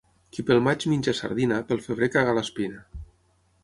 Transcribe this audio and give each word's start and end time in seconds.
Qui 0.37 0.45
pel 0.47 0.61
maig 0.67 0.85
menja 0.93 1.15
sardina, 1.21 1.61
pel 1.69 1.87
febrer 1.91 2.13
caga 2.19 2.37
l'espina. 2.41 2.85